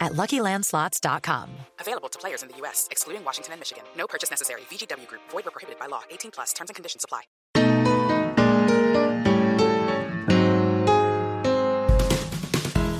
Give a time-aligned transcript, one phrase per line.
[0.00, 1.50] at LuckyLandSlots.com.
[1.80, 3.84] Available to players in the U.S., excluding Washington and Michigan.
[3.96, 4.62] No purchase necessary.
[4.70, 5.22] VGW Group.
[5.30, 6.02] Void where prohibited by law.
[6.10, 6.52] 18 plus.
[6.52, 7.22] Terms and conditions apply.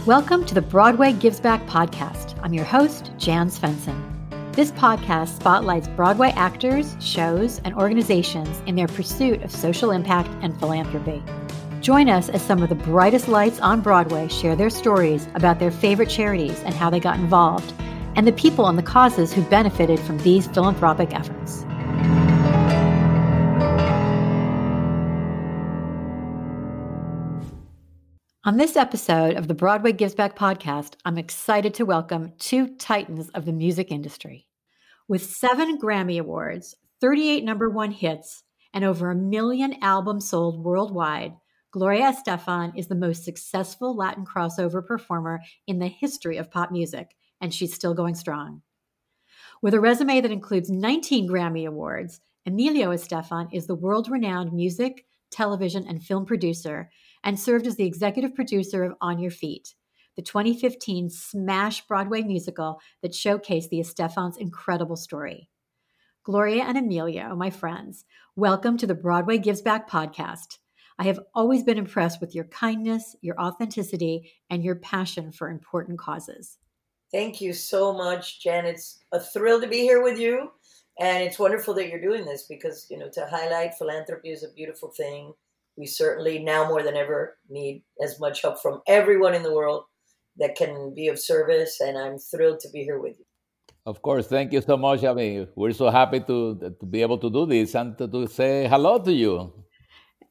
[0.06, 2.38] Welcome to the Broadway Gives Back podcast.
[2.40, 4.00] I'm your host, Jan Svensson.
[4.54, 10.56] This podcast spotlights Broadway actors, shows, and organizations in their pursuit of social impact and
[10.60, 11.24] philanthropy.
[11.86, 15.70] Join us as some of the brightest lights on Broadway share their stories about their
[15.70, 17.72] favorite charities and how they got involved,
[18.16, 21.62] and the people and the causes who benefited from these philanthropic efforts.
[28.42, 33.28] On this episode of the Broadway Gives Back podcast, I'm excited to welcome two titans
[33.28, 34.48] of the music industry.
[35.06, 38.42] With seven Grammy Awards, 38 number one hits,
[38.74, 41.34] and over a million albums sold worldwide,
[41.76, 47.14] Gloria Estefan is the most successful Latin crossover performer in the history of pop music,
[47.38, 48.62] and she's still going strong.
[49.60, 55.04] With a resume that includes 19 Grammy Awards, Emilio Estefan is the world renowned music,
[55.30, 56.90] television, and film producer
[57.22, 59.74] and served as the executive producer of On Your Feet,
[60.16, 65.50] the 2015 smash Broadway musical that showcased the Estefans' incredible story.
[66.24, 70.56] Gloria and Emilio, my friends, welcome to the Broadway Gives Back podcast.
[70.98, 75.98] I have always been impressed with your kindness, your authenticity, and your passion for important
[75.98, 76.58] causes.
[77.12, 78.66] Thank you so much, Jen.
[78.66, 80.50] It's a thrill to be here with you.
[80.98, 84.52] And it's wonderful that you're doing this because, you know, to highlight philanthropy is a
[84.54, 85.34] beautiful thing
[85.76, 89.84] we certainly now more than ever need as much help from everyone in the world
[90.36, 93.24] that can be of service and i'm thrilled to be here with you
[93.84, 97.18] of course thank you so much i mean we're so happy to to be able
[97.18, 99.52] to do this and to, to say hello to you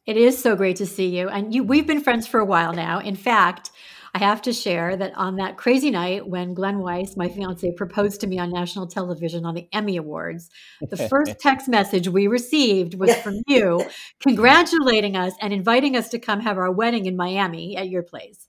[0.06, 1.30] it is so great to see you.
[1.30, 3.00] And you we've been friends for a while now.
[3.00, 3.72] In fact
[4.16, 8.22] I have to share that on that crazy night when Glenn Weiss, my fiance, proposed
[8.22, 10.50] to me on national television on the Emmy Awards,
[10.90, 13.86] the first text message we received was from you
[14.22, 18.48] congratulating us and inviting us to come have our wedding in Miami at your place.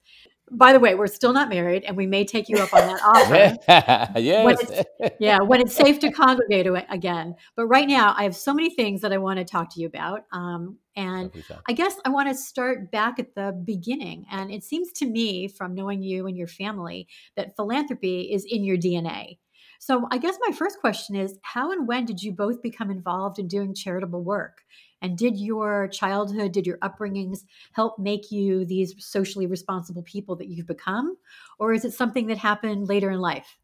[0.51, 3.01] By the way, we're still not married, and we may take you up on that
[3.05, 4.19] offer.
[4.19, 4.45] yes.
[4.45, 7.35] When yeah, when it's safe to congregate again.
[7.57, 9.87] But right now, I have so many things that I want to talk to you
[9.87, 10.25] about.
[10.33, 11.31] Um, and
[11.69, 14.25] I guess I want to start back at the beginning.
[14.31, 18.65] And it seems to me, from knowing you and your family, that philanthropy is in
[18.65, 19.39] your DNA.
[19.79, 23.39] So I guess my first question is how and when did you both become involved
[23.39, 24.63] in doing charitable work?
[25.03, 30.49] And did your childhood, did your upbringings help make you these socially responsible people that
[30.49, 31.17] you've become?
[31.59, 33.59] Or is it something that happened later in life?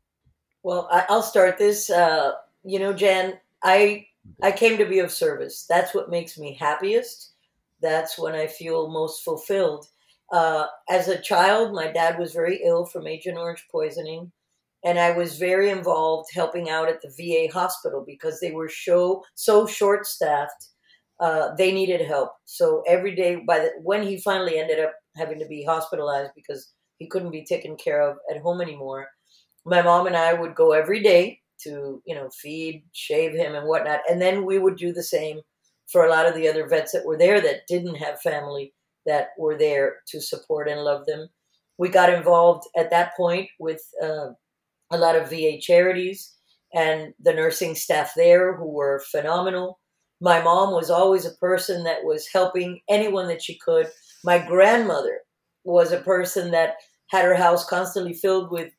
[0.63, 1.91] Well, I'll start this.
[1.91, 2.33] Uh,
[2.65, 4.07] you know, Jan, I
[4.43, 5.67] I came to be of service.
[5.69, 7.33] That's what makes me happiest.
[7.81, 9.89] That's when I feel most fulfilled.
[10.31, 14.31] Uh, as a child, my dad was very ill from Agent Orange poisoning,
[14.85, 19.25] and I was very involved helping out at the VA hospital because they were so
[19.35, 20.69] so short staffed
[21.23, 22.33] uh, they needed help.
[22.47, 26.73] So every day, by the, when he finally ended up having to be hospitalized because
[26.99, 29.07] he couldn't be taken care of at home anymore,
[29.65, 33.69] my mom and I would go every day to you know feed, shave him, and
[33.69, 35.41] whatnot, and then we would do the same
[35.87, 38.75] for a lot of the other vets that were there that didn't have family
[39.07, 41.29] that were there to support and love them.
[41.79, 44.31] We got involved at that point with uh,
[44.91, 46.35] a lot of VA charities
[46.75, 49.79] and the nursing staff there who were phenomenal
[50.23, 53.89] my mom was always a person that was helping anyone that she could.
[54.23, 55.19] My grandmother
[55.65, 56.77] was a person that
[57.11, 58.71] had her house constantly filled with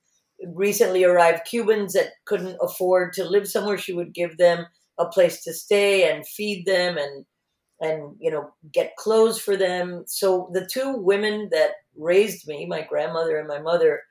[0.56, 3.78] recently arrived Cubans that couldn't afford to live somewhere.
[3.78, 4.66] She would give them
[4.98, 7.26] a place to stay and feed them and
[7.82, 10.06] and you know get clothes for them.
[10.08, 14.02] So the two women that raised me, my grandmother and my mother,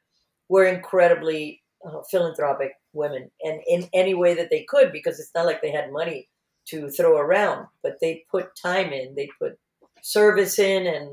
[0.50, 2.73] were incredibly uh, philanthropic.
[2.93, 6.28] women and in any way that they could because it's not like they had money
[6.73, 9.59] to throw around, but they put time in, they put
[10.03, 11.11] service in, and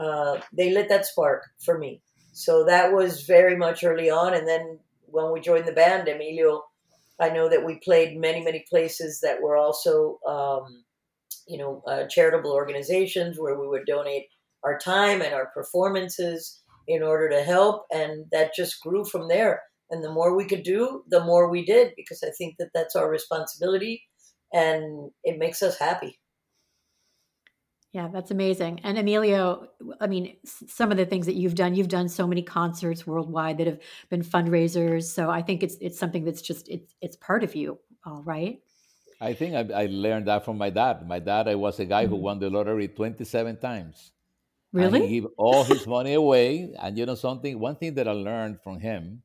[0.00, 2.00] uh, they lit that spark for me.
[2.32, 4.34] So that was very much early on.
[4.34, 6.64] And then when we joined the band, Emilio,
[7.20, 10.84] I know that we played many, many places that were also, um,
[11.46, 14.26] you know, uh, charitable organizations where we would donate
[14.64, 17.84] our time and our performances in order to help.
[17.92, 19.62] And that just grew from there.
[19.90, 22.96] And the more we could do, the more we did, because I think that that's
[22.96, 24.02] our responsibility
[24.54, 26.18] and it makes us happy.
[27.92, 28.80] Yeah, that's amazing.
[28.82, 29.68] And Emilio,
[30.00, 33.58] I mean, some of the things that you've done, you've done so many concerts worldwide
[33.58, 33.80] that have
[34.10, 35.04] been fundraisers.
[35.04, 38.58] So I think it's it's something that's just it's it's part of you, all right.
[39.20, 41.06] I think I, I learned that from my dad.
[41.06, 42.14] My dad, I was a guy mm-hmm.
[42.14, 44.10] who won the lottery twenty-seven times.
[44.72, 44.98] Really?
[44.98, 46.74] And he gave all his money away.
[46.82, 47.60] And you know something?
[47.60, 49.22] One thing that I learned from him,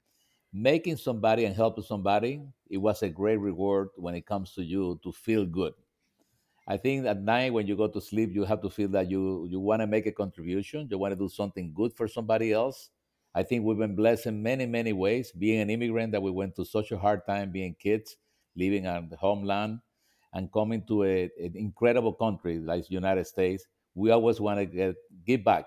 [0.51, 4.99] making somebody and helping somebody, it was a great reward when it comes to you
[5.03, 5.73] to feel good.
[6.67, 9.47] I think at night when you go to sleep, you have to feel that you
[9.49, 10.87] you want to make a contribution.
[10.89, 12.91] You want to do something good for somebody else.
[13.33, 15.31] I think we've been blessed in many many ways.
[15.31, 18.17] Being an immigrant, that we went to such a hard time being kids,
[18.55, 19.79] living the homeland,
[20.33, 23.65] and coming to a, an incredible country like the United States.
[23.95, 24.95] We always want to get
[25.25, 25.65] give back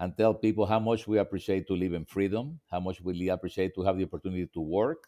[0.00, 3.74] and tell people how much we appreciate to live in freedom, how much we appreciate
[3.76, 5.06] to have the opportunity to work,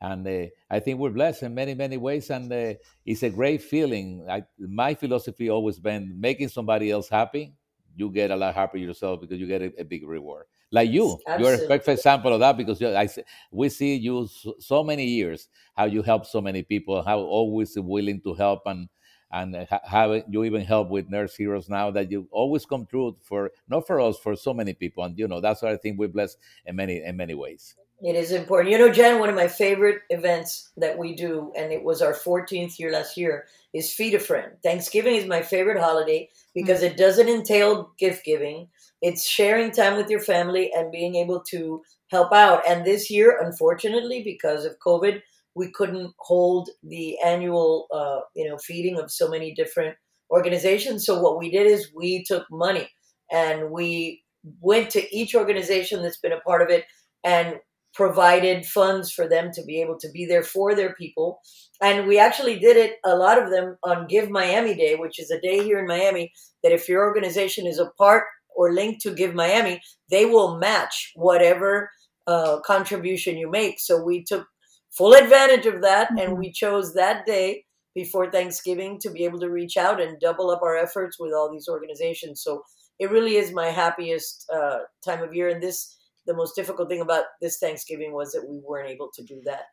[0.00, 2.30] and uh, I think we're blessed in many, many ways.
[2.30, 2.74] And uh,
[3.06, 4.26] it's a great feeling.
[4.28, 7.54] I, my philosophy always been making somebody else happy.
[7.96, 10.46] You get a lot happier yourself because you get a, a big reward.
[10.70, 11.56] Like you, Absolutely.
[11.56, 13.08] you're a perfect example of that because I,
[13.52, 17.74] we see you so, so many years how you help so many people, how always
[17.78, 18.88] willing to help and
[19.34, 23.50] and how you even help with nurse heroes now that you always come through for
[23.68, 26.08] not for us for so many people and you know that's what i think we're
[26.08, 28.70] blessed in many in many ways it is important.
[28.70, 32.12] You know, Jen, one of my favorite events that we do, and it was our
[32.12, 34.52] 14th year last year, is Feed a Friend.
[34.62, 36.92] Thanksgiving is my favorite holiday because mm-hmm.
[36.92, 38.68] it doesn't entail gift giving.
[39.00, 42.62] It's sharing time with your family and being able to help out.
[42.68, 45.22] And this year, unfortunately, because of COVID,
[45.54, 49.96] we couldn't hold the annual, uh, you know, feeding of so many different
[50.30, 51.06] organizations.
[51.06, 52.88] So what we did is we took money
[53.30, 54.22] and we
[54.60, 56.84] went to each organization that's been a part of it
[57.22, 57.56] and
[57.94, 61.38] provided funds for them to be able to be there for their people.
[61.80, 65.30] And we actually did it, a lot of them, on Give Miami Day, which is
[65.30, 68.24] a day here in Miami that if your organization is a part
[68.56, 69.80] or linked to Give Miami,
[70.10, 71.90] they will match whatever
[72.26, 73.78] uh, contribution you make.
[73.78, 74.46] So we took
[74.96, 76.18] full advantage of that mm-hmm.
[76.18, 77.64] and we chose that day
[77.94, 81.50] before Thanksgiving to be able to reach out and double up our efforts with all
[81.50, 82.42] these organizations.
[82.42, 82.62] So
[82.98, 85.48] it really is my happiest uh, time of year.
[85.48, 85.96] And this
[86.26, 89.64] the most difficult thing about this Thanksgiving was that we weren't able to do that.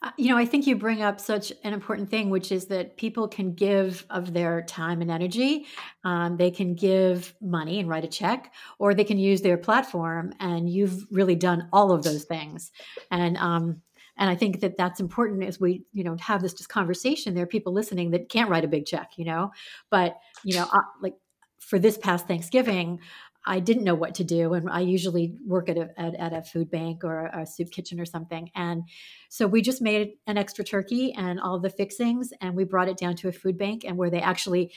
[0.00, 2.96] Uh, you know, I think you bring up such an important thing, which is that
[2.96, 5.66] people can give of their time and energy.
[6.04, 10.32] Um, they can give money and write a check, or they can use their platform.
[10.38, 12.70] And you've really done all of those things.
[13.10, 13.82] And um,
[14.18, 17.34] and I think that that's important as we you know have this conversation.
[17.34, 19.52] There are people listening that can't write a big check, you know,
[19.90, 21.14] but you know, uh, like
[21.60, 23.00] for this past Thanksgiving,
[23.46, 24.52] I didn't know what to do.
[24.52, 27.70] And I usually work at a, at, at a food bank or a, a, soup
[27.70, 28.50] kitchen or something.
[28.54, 28.82] And
[29.30, 32.98] so we just made an extra turkey and all the fixings, and we brought it
[32.98, 34.72] down to a food bank and where they actually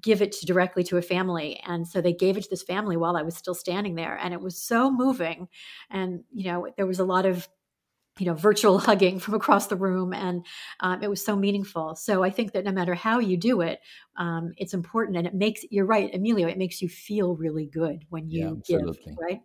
[0.00, 1.60] give it to, directly to a family.
[1.66, 4.16] And so they gave it to this family while I was still standing there.
[4.16, 5.48] And it was so moving.
[5.90, 7.48] And, you know, there was a lot of
[8.20, 10.46] you know virtual hugging from across the room and
[10.80, 11.96] um, it was so meaningful.
[11.96, 13.80] So i think that no matter how you do it
[14.16, 18.04] um, it's important and it makes you're right emilio it makes you feel really good
[18.10, 19.40] when you yeah, give right?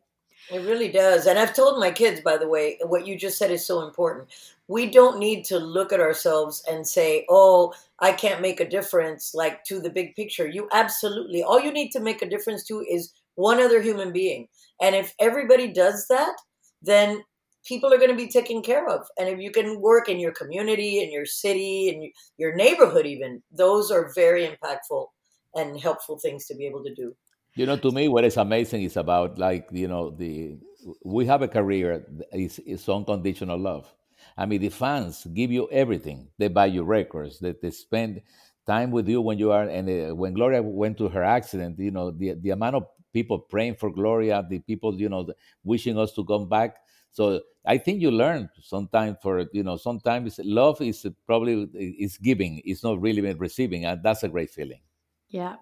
[0.51, 3.51] It really does and i've told my kids by the way what you just said
[3.51, 4.27] is so important.
[4.67, 9.33] We don't need to look at ourselves and say oh i can't make a difference
[9.33, 10.47] like to the big picture.
[10.47, 14.47] You absolutely all you need to make a difference to is one other human being
[14.81, 16.35] and if everybody does that
[16.81, 17.23] then
[17.65, 19.07] people are going to be taken care of.
[19.17, 23.41] And if you can work in your community, in your city, in your neighborhood, even,
[23.51, 25.07] those are very impactful
[25.55, 27.15] and helpful things to be able to do.
[27.55, 30.57] You know, to me, what is amazing is about like, you know, the
[31.03, 33.91] we have a career is, is unconditional love.
[34.37, 36.27] I mean, the fans give you everything.
[36.37, 37.39] They buy you records.
[37.39, 38.21] They, they spend
[38.67, 39.63] time with you when you are.
[39.63, 43.75] And when Gloria went to her accident, you know, the the amount of people praying
[43.75, 45.25] for Gloria, the people, you know,
[45.63, 46.75] wishing us to come back.
[47.15, 52.61] So I think you learn sometimes for you know sometimes love is probably is giving,
[52.65, 54.81] it's not really receiving, and that's a great feeling.
[55.29, 55.55] Yeah.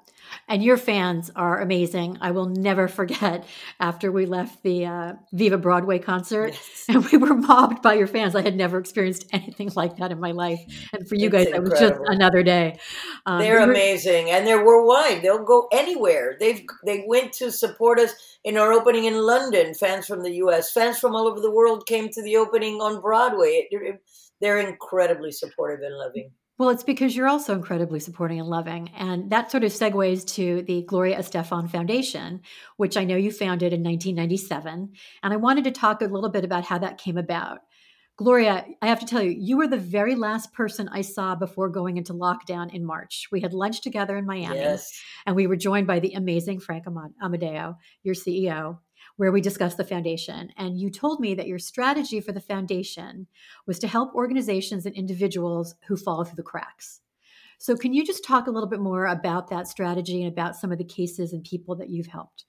[0.48, 2.18] And your fans are amazing.
[2.22, 3.46] I will never forget
[3.80, 6.86] after we left the uh, Viva Broadway concert yes.
[6.90, 8.36] and we were mobbed by your fans.
[8.36, 10.60] I had never experienced anything like that in my life.
[10.94, 11.70] And for you it's guys, incredible.
[11.70, 12.80] that was just another day.
[13.26, 15.22] Um, they're amazing and they're worldwide.
[15.22, 16.36] They'll go anywhere.
[16.40, 19.74] They've, they went to support us in our opening in London.
[19.74, 23.02] Fans from the US, fans from all over the world came to the opening on
[23.02, 23.68] Broadway.
[23.72, 24.02] It, it,
[24.42, 26.32] they're incredibly supportive and loving.
[26.60, 28.90] Well, it's because you're also incredibly supporting and loving.
[28.96, 32.42] And that sort of segues to the Gloria Estefan Foundation,
[32.78, 34.94] which I know you founded in 1997.
[35.24, 37.60] And I wanted to talk a little bit about how that came about.
[38.16, 41.70] Gloria, I have to tell you, you were the very last person I saw before
[41.70, 43.28] going into lockdown in March.
[43.32, 45.02] We had lunch together in Miami, yes.
[45.26, 46.86] and we were joined by the amazing Frank
[47.24, 48.78] Amadeo, your CEO
[49.18, 50.52] where we discussed the foundation.
[50.58, 53.28] And you told me that your strategy for the foundation
[53.68, 57.02] was to help organizations and individuals who fall through the cracks.
[57.60, 60.72] So, can you just talk a little bit more about that strategy and about some
[60.72, 62.46] of the cases and people that you've helped?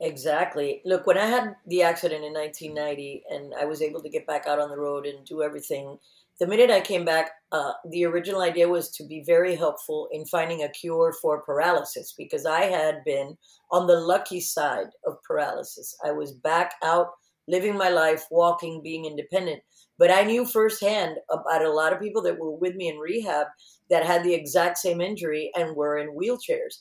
[0.00, 0.82] Exactly.
[0.84, 4.46] Look, when I had the accident in 1990 and I was able to get back
[4.46, 5.98] out on the road and do everything
[6.38, 10.24] the minute I came back, uh, the original idea was to be very helpful in
[10.24, 13.36] finding a cure for paralysis because I had been
[13.72, 15.96] on the lucky side of paralysis.
[16.04, 17.08] I was back out
[17.48, 19.62] living my life, walking, being independent.
[19.98, 23.48] But I knew firsthand about a lot of people that were with me in rehab
[23.90, 26.78] that had the exact same injury and were in wheelchairs.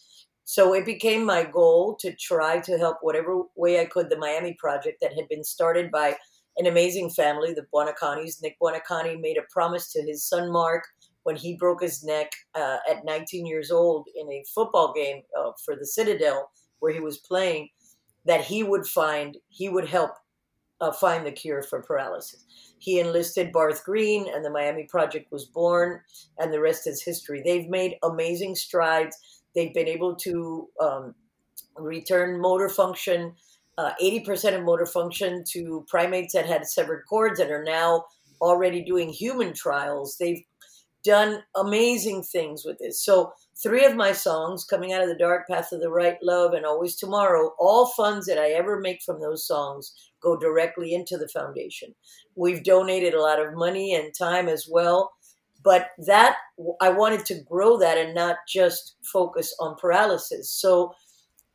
[0.49, 4.53] So it became my goal to try to help whatever way I could the Miami
[4.53, 6.15] project that had been started by
[6.55, 8.41] an amazing family, the Buonicontis.
[8.41, 10.85] Nick Buoniconti made a promise to his son Mark
[11.23, 15.51] when he broke his neck uh, at 19 years old in a football game uh,
[15.65, 16.49] for the Citadel
[16.79, 17.67] where he was playing
[18.23, 20.11] that he would find, he would help
[20.79, 22.45] uh, find the cure for paralysis.
[22.79, 25.99] He enlisted Barth Green, and the Miami Project was born,
[26.37, 27.41] and the rest is history.
[27.43, 29.17] They've made amazing strides.
[29.57, 31.15] They've been able to um,
[31.75, 33.33] return motor function
[33.77, 38.05] uh, 80% of motor function to primates that had severed cords and are now
[38.41, 40.17] already doing human trials.
[40.19, 40.43] They've
[41.03, 43.03] done amazing things with this.
[43.03, 46.53] So, three of my songs, Coming Out of the Dark, Path of the Right, Love,
[46.53, 51.17] and Always Tomorrow, all funds that I ever make from those songs go directly into
[51.17, 51.93] the foundation.
[52.35, 55.11] We've donated a lot of money and time as well.
[55.67, 56.37] But that,
[56.79, 60.49] I wanted to grow that and not just focus on paralysis.
[60.49, 60.93] So,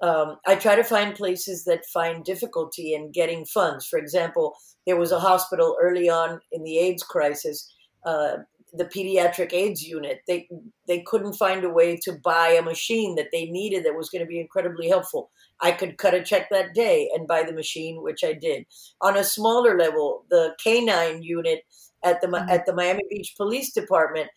[0.02, 3.86] um, I try to find places that find difficulty in getting funds.
[3.86, 4.54] For example,
[4.86, 7.72] there was a hospital early on in the AIDS crisis,
[8.04, 8.38] uh,
[8.74, 10.20] the pediatric AIDS unit.
[10.28, 10.46] They
[10.86, 14.24] they couldn't find a way to buy a machine that they needed that was going
[14.26, 15.30] to be incredibly helpful.
[15.62, 18.66] I could cut a check that day and buy the machine, which I did.
[19.00, 21.62] On a smaller level, the canine unit
[22.02, 22.48] at the mm-hmm.
[22.48, 24.28] at the Miami Beach Police Department,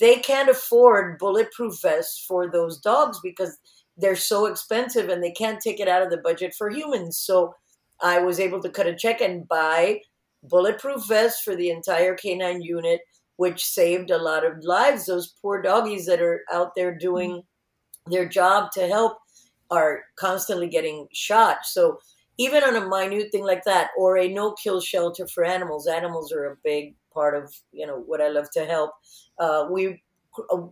[0.00, 3.56] they can't afford bulletproof vests for those dogs because
[3.96, 7.18] they're so expensive and they can't take it out of the budget for humans.
[7.18, 7.54] So
[8.00, 10.00] I was able to cut a check and buy
[10.42, 13.00] bulletproof vests for the entire canine unit,
[13.36, 15.06] which saved a lot of lives.
[15.06, 17.42] Those poor doggies that are out there doing
[18.06, 19.18] their job to help
[19.70, 21.58] are constantly getting shot.
[21.64, 21.98] So
[22.40, 26.32] even on a minute thing like that, or a no kill shelter for animals, animals
[26.32, 28.92] are a big part of you know what I love to help.
[29.38, 30.02] Uh, we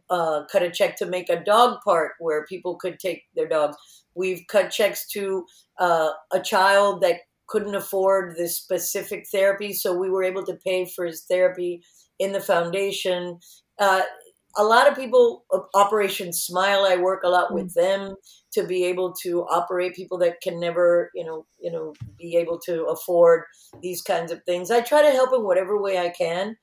[0.09, 3.77] uh, cut a check to make a dog park where people could take their dogs.
[4.15, 5.45] We've cut checks to
[5.79, 7.17] uh, a child that
[7.49, 11.83] couldn't afford this specific therapy, so we were able to pay for his therapy
[12.19, 13.41] in the foundation.
[13.79, 14.03] Uh,
[14.59, 17.75] a lot of people, Operation Smile, I work a lot with mm.
[17.75, 18.17] them
[18.53, 22.59] to be able to operate people that can never, you know, you know, be able
[22.67, 23.45] to afford
[23.81, 24.71] these kinds of things.
[24.71, 26.57] I try to help in whatever way I can.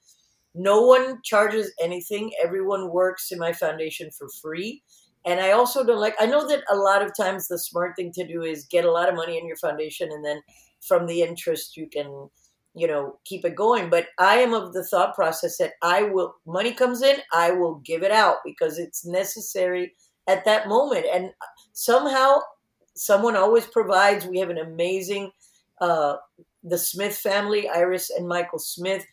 [0.53, 2.31] No one charges anything.
[2.43, 4.83] Everyone works in my foundation for free.
[5.25, 8.11] And I also don't like, I know that a lot of times the smart thing
[8.13, 10.41] to do is get a lot of money in your foundation and then
[10.87, 12.29] from the interest you can,
[12.75, 13.89] you know, keep it going.
[13.89, 17.75] But I am of the thought process that I will, money comes in, I will
[17.85, 19.93] give it out because it's necessary
[20.27, 21.05] at that moment.
[21.11, 21.31] And
[21.73, 22.39] somehow
[22.95, 24.25] someone always provides.
[24.25, 25.31] We have an amazing,
[25.79, 26.17] uh,
[26.63, 29.05] the Smith family, Iris and Michael Smith,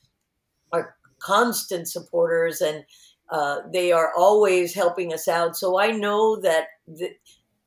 [0.72, 2.84] are constant supporters and
[3.30, 5.56] uh, they are always helping us out.
[5.56, 6.66] So I know that
[6.98, 7.16] th-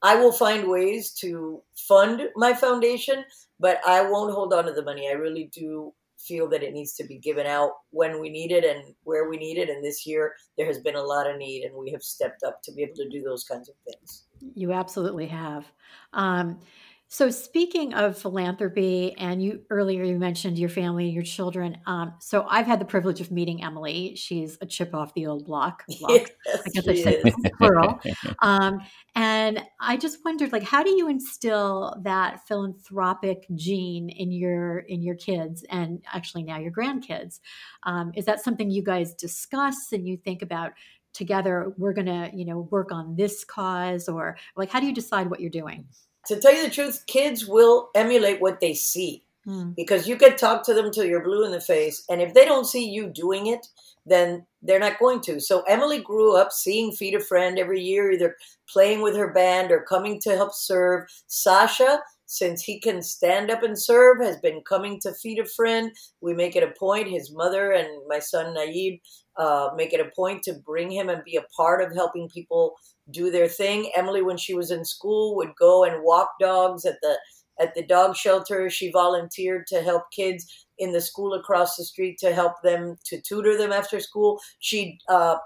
[0.01, 3.23] I will find ways to fund my foundation,
[3.59, 5.07] but I won't hold on to the money.
[5.09, 8.63] I really do feel that it needs to be given out when we need it
[8.63, 9.69] and where we need it.
[9.69, 12.61] And this year, there has been a lot of need, and we have stepped up
[12.63, 14.25] to be able to do those kinds of things.
[14.53, 15.65] You absolutely have.
[16.13, 16.59] Um,
[17.07, 21.77] So speaking of philanthropy, and you earlier you mentioned your family and your children.
[21.85, 24.15] Um, so I've had the privilege of meeting Emily.
[24.15, 25.83] She's a chip off the old block.
[25.99, 26.11] block.
[26.45, 27.35] Yes, I guess I said is.
[27.57, 27.99] plural.
[28.41, 28.79] Um,
[29.15, 35.01] and I just wondered, like, how do you instill that philanthropic gene in your in
[35.01, 37.39] your kids and actually now your grandkids?
[37.83, 40.73] Um, is that something you guys discuss and you think about
[41.13, 41.73] together?
[41.77, 45.39] We're gonna, you know, work on this cause, or like, how do you decide what
[45.39, 45.85] you're doing?
[46.27, 49.71] To tell you the truth, kids will emulate what they see Hmm.
[49.77, 52.45] because you can talk to them till you're blue in the face, and if they
[52.45, 53.67] don't see you doing it,
[54.03, 55.39] then they're not going to.
[55.39, 58.35] So Emily grew up seeing Feed a Friend every year, either
[58.67, 61.07] playing with her band or coming to help serve.
[61.27, 65.91] Sasha, since he can stand up and serve, has been coming to Feed a Friend.
[66.21, 67.07] We make it a point.
[67.07, 68.99] His mother and my son Nayib
[69.37, 72.73] uh, make it a point to bring him and be a part of helping people
[73.11, 73.91] do their thing.
[73.95, 77.17] Emily, when she was in school, would go and walk dogs at the
[77.59, 78.69] at the dog shelter.
[78.69, 80.45] She volunteered to help kids
[80.77, 84.41] in the school across the street to help them to tutor them after school.
[84.59, 85.37] She uh,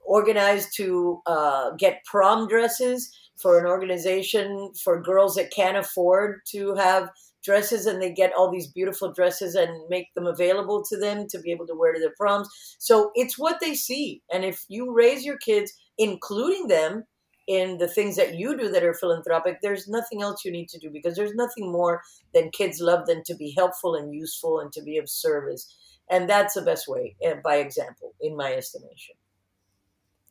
[0.00, 3.10] organized to uh, get prom dresses
[3.40, 7.10] for an organization for girls that can't afford to have
[7.42, 11.38] dresses and they get all these beautiful dresses and make them available to them to
[11.40, 12.48] be able to wear to their proms.
[12.78, 14.22] So it's what they see.
[14.32, 17.04] And if you raise your kids, including them
[17.46, 20.78] in the things that you do that are philanthropic, there's nothing else you need to
[20.78, 22.00] do because there's nothing more
[22.32, 25.76] than kids love than to be helpful and useful and to be of service.
[26.10, 29.14] And that's the best way, eh, by example, in my estimation.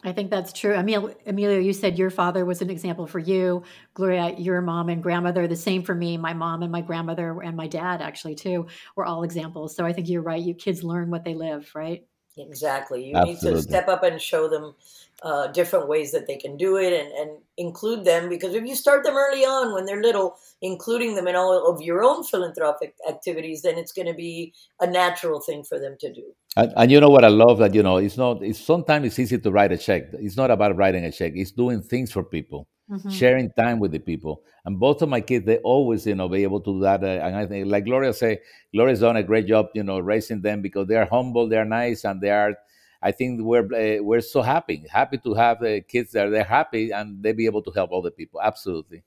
[0.02, 0.74] I think that's true.
[0.74, 3.64] Emil, Emilio, you said your father was an example for you.
[3.94, 6.16] Gloria, your mom and grandmother, the same for me.
[6.16, 9.76] My mom and my grandmother and my dad, actually, too, were all examples.
[9.76, 10.42] So I think you're right.
[10.42, 12.06] You kids learn what they live, right?
[12.40, 13.06] Exactly.
[13.06, 14.76] You need to step up and show them
[15.22, 18.76] uh, different ways that they can do it and, and include them because if you
[18.76, 22.96] start them early on when they're little, including them in all of your own philanthropic
[23.08, 26.24] activities, then it's going to be a natural thing for them to do.
[26.56, 28.42] And, and you know what I love that you know it's not.
[28.42, 30.04] It's sometimes it's easy to write a check.
[30.14, 31.34] It's not about writing a check.
[31.36, 33.22] It's doing things for people, Mhm.
[33.22, 34.44] sharing time with the people.
[34.66, 37.04] And both of my kids, they always you know be able to do that.
[37.04, 38.40] Uh, and I think, like Gloria say,
[38.74, 41.66] Gloria's done a great job, you know, raising them because they are humble, they are
[41.66, 42.56] nice, and they are.
[43.02, 46.92] I think we're uh, we're so happy, happy to have uh, kids that they're happy
[46.92, 48.42] and they be able to help other people.
[48.42, 49.04] Absolutely.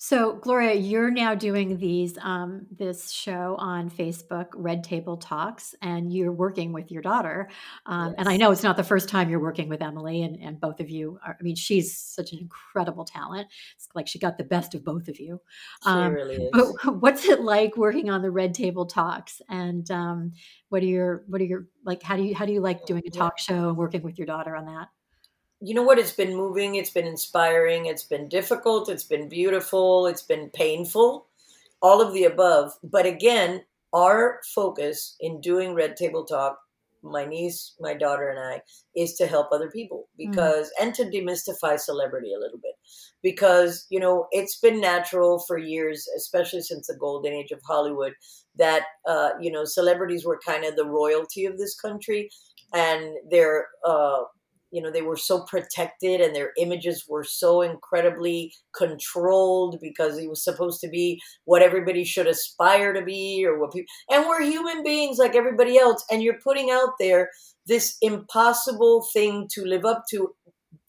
[0.00, 6.12] So, Gloria, you're now doing these um, this show on Facebook, Red Table Talks, and
[6.12, 7.50] you're working with your daughter.
[7.84, 10.60] Um, And I know it's not the first time you're working with Emily, and, and
[10.60, 11.36] both of you are.
[11.38, 13.48] I mean, she's such an incredible talent.
[13.74, 15.40] It's like she got the best of both of you.
[15.82, 16.50] She Um, really is.
[16.52, 19.42] But what's it like working on the Red Table Talks?
[19.48, 20.32] And um,
[20.68, 22.04] what are your what are your like?
[22.04, 24.26] How do you how do you like doing a talk show and working with your
[24.26, 24.90] daughter on that?
[25.60, 25.98] You know what?
[25.98, 26.76] It's been moving.
[26.76, 27.86] It's been inspiring.
[27.86, 28.88] It's been difficult.
[28.88, 30.06] It's been beautiful.
[30.06, 31.26] It's been painful.
[31.82, 32.72] All of the above.
[32.82, 36.58] But again, our focus in doing Red Table Talk,
[37.02, 38.62] my niece, my daughter, and I,
[38.94, 42.74] is to help other people because, and to demystify celebrity a little bit.
[43.22, 48.14] Because, you know, it's been natural for years, especially since the golden age of Hollywood,
[48.56, 52.30] that, uh, you know, celebrities were kind of the royalty of this country
[52.74, 54.22] and they're, uh,
[54.70, 60.28] you know they were so protected and their images were so incredibly controlled because it
[60.28, 64.42] was supposed to be what everybody should aspire to be or what people and we're
[64.42, 67.30] human beings like everybody else and you're putting out there
[67.66, 70.34] this impossible thing to live up to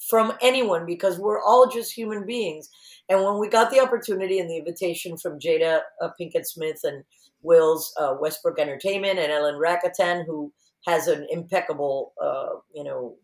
[0.10, 2.70] from anyone because we're all just human beings.
[3.10, 7.04] And when we got the opportunity and the invitation from jada uh, pinkett smith and
[7.42, 10.52] will's uh, westbrook entertainment and ellen rakieten who
[10.86, 13.16] has an impeccable uh, you know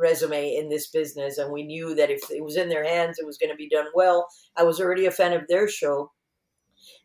[0.00, 3.26] resume in this business and we knew that if it was in their hands it
[3.26, 4.26] was going to be done well.
[4.56, 6.12] I was already a fan of their show.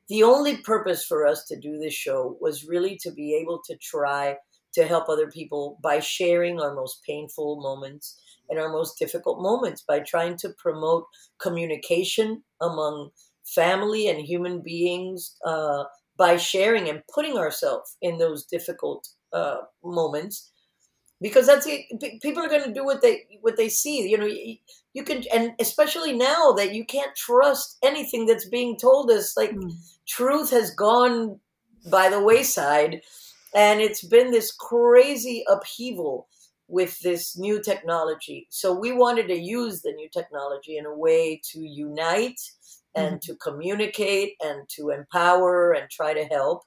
[0.08, 3.76] The only purpose for us to do this show was really to be able to
[3.78, 4.38] try
[4.74, 9.84] to help other people by sharing our most painful moments and our most difficult moments
[9.88, 11.06] by trying to promote
[11.40, 13.10] communication among
[13.46, 15.86] family and human beings uh,
[16.18, 20.52] by sharing and putting ourselves in those difficult uh, moments
[21.26, 22.22] because that's it.
[22.22, 24.58] People are going to do what they what they see you know you,
[24.94, 29.52] you can and especially now that you can't trust anything that's being told us like
[29.56, 29.72] Mm.
[30.08, 31.40] truth has gone
[31.90, 33.02] by the wayside
[33.56, 36.28] and it's been this crazy upheaval
[36.68, 41.42] with this new technology so we wanted to use the new technology in a way
[41.52, 42.42] to unite
[42.96, 46.62] and to communicate and to empower and try to help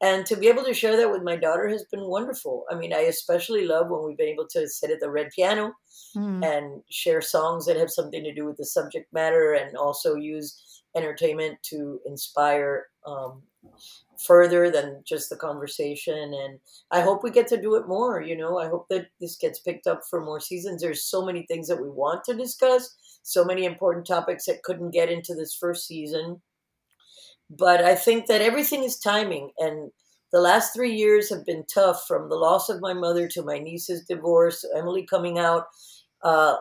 [0.00, 2.64] and to be able to share that with my daughter has been wonderful.
[2.70, 5.74] I mean, I especially love when we've been able to sit at the red piano
[6.16, 6.44] Mm.
[6.44, 10.82] and share songs that have something to do with the subject matter and also use
[10.96, 13.42] entertainment to inspire um,
[14.18, 16.34] further than just the conversation.
[16.34, 16.58] And
[16.90, 18.20] I hope we get to do it more.
[18.20, 20.82] You know, I hope that this gets picked up for more seasons.
[20.82, 24.90] There's so many things that we want to discuss, so many important topics that couldn't
[24.90, 26.40] get into this first season.
[27.50, 29.50] But I think that everything is timing.
[29.58, 29.90] And
[30.32, 33.58] the last three years have been tough from the loss of my mother to my
[33.58, 35.64] niece's divorce, Emily coming out.
[36.22, 36.56] Uh,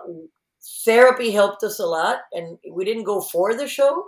[0.84, 4.06] therapy helped us a lot, and we didn't go for the show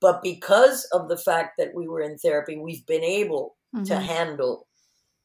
[0.00, 3.84] but because of the fact that we were in therapy, we've been able mm-hmm.
[3.84, 4.66] to handle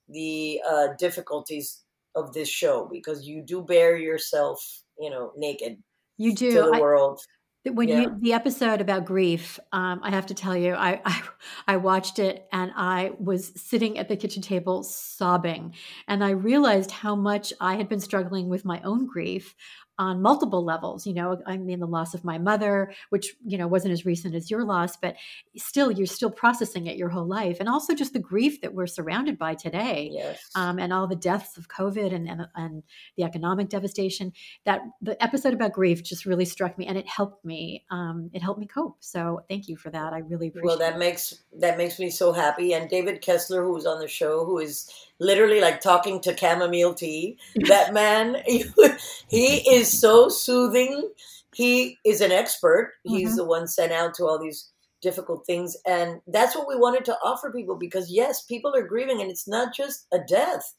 [0.10, 1.82] the uh, difficulties
[2.16, 5.82] of this show because you do bear yourself, you know, naked.
[6.18, 7.22] You do to the I, world.
[7.66, 8.02] When yeah.
[8.02, 11.22] you the episode about grief, um, I have to tell you, I, I
[11.68, 15.74] I watched it and I was sitting at the kitchen table sobbing,
[16.08, 19.56] and I realized how much I had been struggling with my own grief
[19.98, 21.08] on multiple levels.
[21.08, 24.36] You know, I mean, the loss of my mother, which, you know, wasn't as recent
[24.36, 25.16] as your loss, but
[25.56, 27.58] still, you're still processing it your whole life.
[27.60, 30.50] And also just the grief that we're surrounded by today yes.
[30.56, 32.84] um, and all the deaths of COVID and, and, and,
[33.18, 34.34] the economic devastation.
[34.66, 37.86] That the episode about grief just really struck me and it helped me.
[37.90, 38.98] Um, it helped me cope.
[39.00, 40.12] So thank you for that.
[40.12, 41.00] I really appreciate Well, that it.
[41.00, 42.74] makes, that makes me so happy.
[42.74, 46.94] And David Kessler, who was on the show, who is literally like talking to chamomile
[46.94, 47.38] tea.
[47.68, 48.38] That man,
[49.28, 51.10] he is so soothing.
[51.54, 52.94] He is an expert.
[53.04, 53.38] He's mm-hmm.
[53.38, 54.70] the one sent out to all these
[55.02, 55.78] difficult things.
[55.86, 59.48] And that's what we wanted to offer people because, yes, people are grieving, and it's
[59.48, 60.74] not just a death.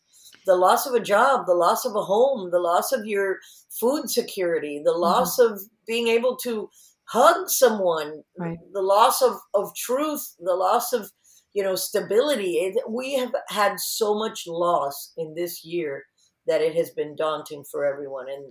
[0.46, 3.38] The loss of a job, the loss of a home, the loss of your
[3.81, 5.01] food security, the mm-hmm.
[5.01, 5.55] loss mm-hmm.
[5.55, 6.68] of being able to
[7.05, 8.59] hug someone, right.
[8.72, 11.11] the loss of, of truth, the loss of
[11.57, 16.05] you know stability we have had so much loss in this year
[16.47, 18.45] that it has been daunting for everyone and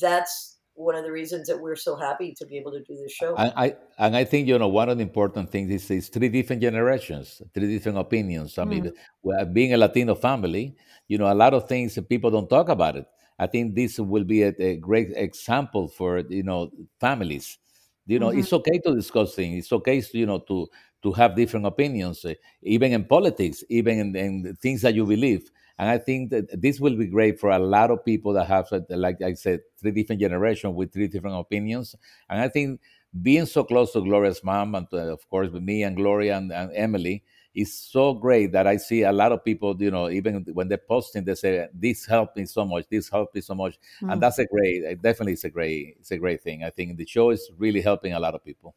[0.00, 3.12] that's one of the reasons that we're so happy to be able to do this
[3.12, 3.34] show.
[3.36, 6.30] And I and I think you know one of the important things is, is three
[6.30, 8.58] different generations, three different opinions.
[8.58, 8.68] I mm.
[8.68, 10.74] mean, being a Latino family,
[11.08, 13.06] you know, a lot of things people don't talk about it.
[13.38, 17.58] I think this will be a, a great example for you know families.
[18.06, 18.40] You know, mm-hmm.
[18.40, 19.64] it's okay to discuss things.
[19.64, 20.68] It's okay, to, you know, to
[21.02, 25.50] to have different opinions, uh, even in politics, even in, in, things that you believe.
[25.78, 28.68] And I think that this will be great for a lot of people that have,
[28.88, 31.96] like I said, three different generations with three different opinions.
[32.28, 32.80] And I think
[33.20, 36.52] being so close to Gloria's mom, and to, of course with me and Gloria and,
[36.52, 40.44] and, Emily, is so great that I see a lot of people, you know, even
[40.52, 42.86] when they're posting, they say, "This helped me so much.
[42.90, 44.10] This helped me so much," mm-hmm.
[44.10, 46.64] and that's a great, definitely, it's a great, it's a great thing.
[46.64, 48.74] I think the show is really helping a lot of people.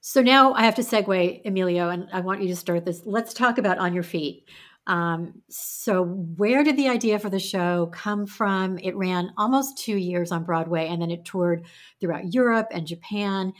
[0.00, 3.02] So now I have to segue, Emilio, and I want you to start this.
[3.04, 4.48] Let's talk about On Your Feet.
[4.88, 8.78] Um, so, where did the idea for the show come from?
[8.78, 11.66] It ran almost two years on Broadway and then it toured
[12.00, 13.52] throughout Europe and Japan.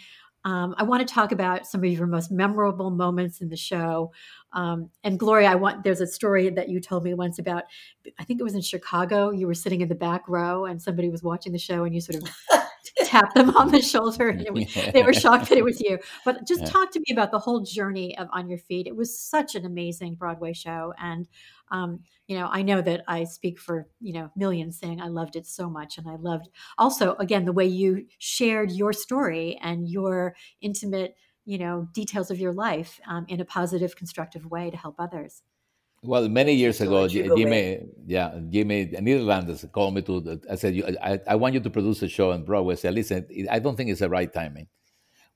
[0.45, 4.13] Um, I want to talk about some of your most memorable moments in the show.
[4.53, 7.65] Um, and Gloria, I want there's a story that you told me once about.
[8.19, 9.31] I think it was in Chicago.
[9.31, 12.01] You were sitting in the back row, and somebody was watching the show, and you
[12.01, 12.29] sort of
[13.05, 15.99] tap them on the shoulder and was, they were shocked that it was you.
[16.25, 16.69] But just yeah.
[16.69, 18.87] talk to me about the whole journey of on your feet.
[18.87, 21.29] It was such an amazing broadway show and
[21.71, 25.35] um, you know i know that i speak for you know millions saying i loved
[25.35, 29.89] it so much and i loved also again the way you shared your story and
[29.89, 34.77] your intimate you know details of your life um, in a positive constructive way to
[34.77, 35.43] help others
[36.03, 40.41] well, many years ago, Jimmy, yeah, Jimmy Nederlander called me to.
[40.51, 42.75] I said, I, I want you to produce a show on Broadway.
[42.75, 44.69] I said, listen, I don't think it's the right timing.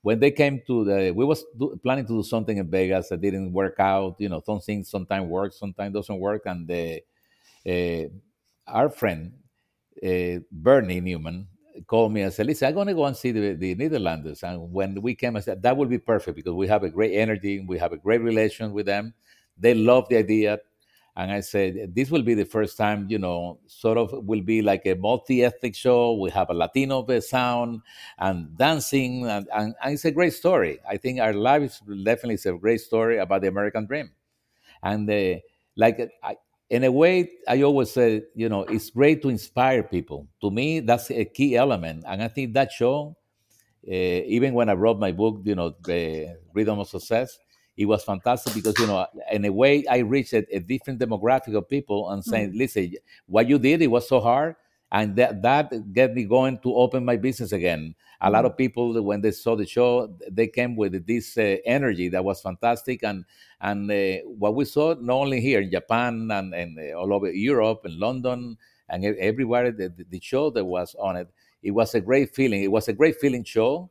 [0.03, 3.21] When they came to the, we was do, planning to do something in Vegas that
[3.21, 4.17] didn't work out.
[4.19, 6.43] You know, some things sometimes work, sometimes doesn't work.
[6.47, 7.03] And the,
[7.67, 8.09] uh,
[8.67, 9.33] our friend
[10.05, 11.47] uh, Bernie Newman
[11.87, 14.43] called me and said, listen, I'm going to go and see the, the Nederlanders.
[14.43, 17.15] And when we came, I said, that will be perfect because we have a great
[17.15, 19.15] energy, and we have a great relation with them
[19.63, 20.59] they love the idea.
[21.15, 24.63] And I said, this will be the first time, you know, sort of will be
[24.63, 26.15] like a multi ethnic show.
[26.15, 27.83] We have a Latino sound
[28.19, 29.27] and dancing.
[29.29, 30.81] And, and, and, it's a great story.
[30.89, 34.11] I think our life is definitely is a great story about the American dream.
[34.83, 35.07] And
[35.77, 36.37] like, I,
[36.71, 40.27] in a way, I always say, you know, it's great to inspire people.
[40.41, 42.05] To me, that's a key element.
[42.09, 43.15] And I think that show,
[43.87, 47.39] uh, even when I wrote my book, you know, the Rhythm of Success,
[47.77, 51.57] it was fantastic because you know in a way i reached a, a different demographic
[51.57, 52.59] of people and saying mm-hmm.
[52.59, 52.93] listen
[53.27, 54.55] what you did it was so hard
[54.93, 59.03] and that that get me going to open my business again a lot of people
[59.03, 63.25] when they saw the show they came with this uh, energy that was fantastic and
[63.61, 67.33] and uh, what we saw not only here in japan and, and uh, all over
[67.33, 68.57] europe and london
[68.89, 71.29] and everywhere the, the show that was on it
[71.63, 73.91] it was a great feeling it was a great feeling show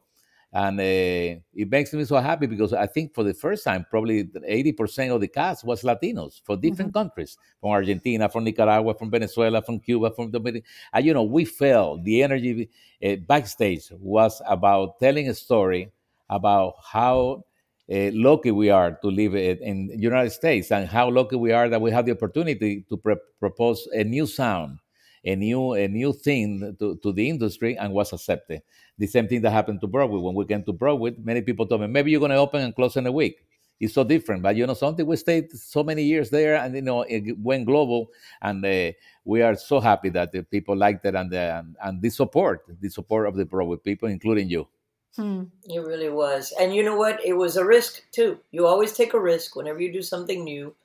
[0.54, 4.26] and uh, it makes me so happy because I think for the first time, probably
[4.26, 7.00] 80% of the cast was Latinos for different mm-hmm.
[7.00, 10.62] countries, from Argentina, from Nicaragua, from Venezuela, from Cuba, from the
[10.94, 12.70] and you know we felt the energy
[13.06, 15.90] uh, backstage was about telling a story
[16.30, 17.44] about how
[17.90, 21.70] uh, lucky we are to live in the United States and how lucky we are
[21.70, 24.80] that we have the opportunity to pre- propose a new sound
[25.26, 28.62] a new a new thing to, to the industry and was accepted.
[29.02, 30.20] The same thing that happened to Broadway.
[30.20, 32.76] When we came to Broadway, many people told me, maybe you're going to open and
[32.76, 33.44] close in a week.
[33.80, 35.08] It's so different, but you know something.
[35.08, 38.12] We stayed so many years there, and you know it went global,
[38.44, 38.92] and uh,
[39.26, 42.64] we are so happy that the people liked it and the and, and the support,
[42.80, 44.68] the support of the Broadway people, including you.
[45.16, 45.46] Hmm.
[45.68, 47.26] It really was, and you know what?
[47.26, 48.38] It was a risk too.
[48.52, 50.76] You always take a risk whenever you do something new.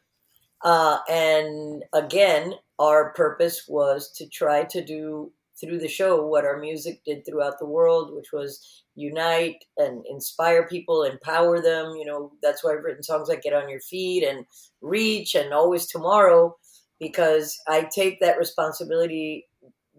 [0.62, 6.58] Uh, and again, our purpose was to try to do through the show what our
[6.58, 11.96] music did throughout the world, which was unite and inspire people, empower them.
[11.96, 14.44] You know, that's why I've written songs like Get on Your Feet and
[14.80, 16.56] Reach and Always Tomorrow,
[17.00, 19.46] because I take that responsibility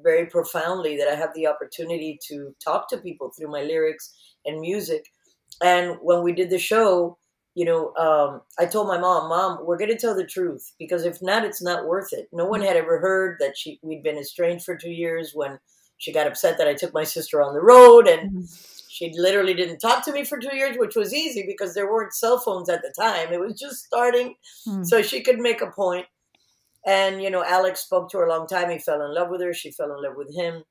[0.03, 4.13] very profoundly that I have the opportunity to talk to people through my lyrics
[4.45, 5.05] and music.
[5.63, 7.17] And when we did the show,
[7.57, 11.05] you know, um, I told my mom, Mom, we're going to tell the truth because
[11.05, 12.29] if not, it's not worth it.
[12.31, 15.57] No one had ever heard that she we'd been estranged for two years when
[15.97, 18.43] she got upset that I took my sister on the road and mm-hmm.
[18.89, 22.13] she literally didn't talk to me for two years, which was easy because there weren't
[22.13, 23.33] cell phones at the time.
[23.33, 24.35] It was just starting,
[24.67, 24.85] mm.
[24.85, 26.05] so she could make a point.
[26.85, 28.69] And you know, Alex spoke to her a long time.
[28.69, 29.51] He fell in love with her.
[29.55, 30.61] She fell in love with him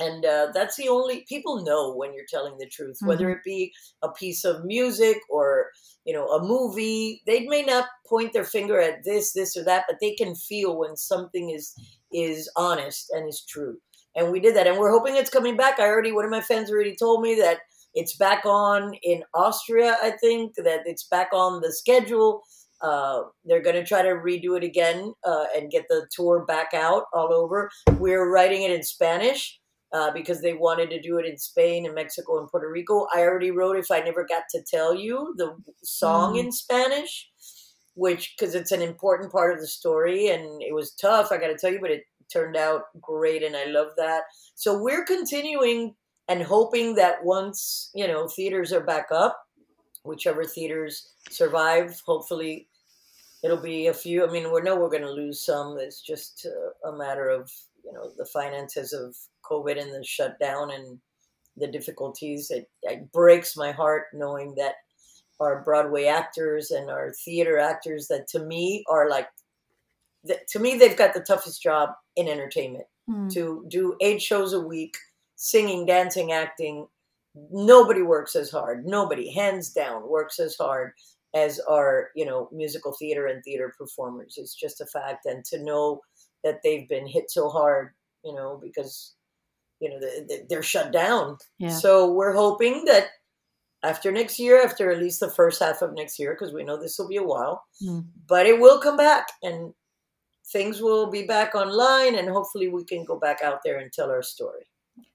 [0.00, 3.08] and uh, that's the only people know when you're telling the truth mm-hmm.
[3.08, 5.66] whether it be a piece of music or
[6.04, 9.84] you know a movie they may not point their finger at this this or that
[9.88, 11.74] but they can feel when something is
[12.12, 13.76] is honest and is true
[14.16, 16.40] and we did that and we're hoping it's coming back i already one of my
[16.40, 17.58] fans already told me that
[17.94, 22.42] it's back on in austria i think that it's back on the schedule
[22.82, 26.74] uh, they're going to try to redo it again uh, and get the tour back
[26.74, 27.70] out all over.
[27.92, 29.58] We're writing it in Spanish
[29.94, 33.06] uh, because they wanted to do it in Spain and Mexico and Puerto Rico.
[33.14, 35.54] I already wrote If I Never Got to Tell You, the
[35.84, 36.40] song mm.
[36.40, 37.30] in Spanish,
[37.94, 41.46] which, because it's an important part of the story and it was tough, I got
[41.46, 44.24] to tell you, but it turned out great and I love that.
[44.56, 45.94] So we're continuing
[46.26, 49.40] and hoping that once, you know, theaters are back up,
[50.02, 52.66] whichever theaters survive, hopefully
[53.44, 54.26] it'll be a few.
[54.26, 55.76] I mean, we know we're going to lose some.
[55.78, 57.52] It's just uh, a matter of,
[57.84, 60.98] you know, the finances of COVID and the shutdown and
[61.58, 62.50] the difficulties.
[62.50, 64.76] It, it breaks my heart knowing that
[65.40, 69.28] our Broadway actors and our theater actors that to me are like,
[70.48, 73.30] to me, they've got the toughest job in entertainment mm.
[73.34, 74.96] to do eight shows a week,
[75.36, 76.86] singing, dancing, acting.
[77.50, 78.86] Nobody works as hard.
[78.86, 80.92] Nobody, hands down, works as hard
[81.34, 84.36] as our, you know, musical theater and theater performers.
[84.38, 85.26] It's just a fact.
[85.26, 86.00] And to know
[86.44, 87.90] that they've been hit so hard,
[88.24, 89.14] you know, because
[89.80, 89.98] you know
[90.48, 91.36] they're shut down.
[91.58, 91.70] Yeah.
[91.70, 93.08] So we're hoping that
[93.82, 96.80] after next year, after at least the first half of next year, because we know
[96.80, 98.04] this will be a while, mm.
[98.26, 99.74] but it will come back and
[100.52, 104.10] things will be back online, and hopefully we can go back out there and tell
[104.10, 104.66] our story.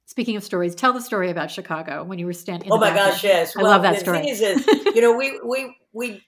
[0.09, 2.71] Speaking of stories, tell the story about Chicago when you were standing.
[2.71, 3.55] Oh my gosh, yes!
[3.55, 4.17] I well, love that the story.
[4.17, 6.23] Thing is, is you know, we we we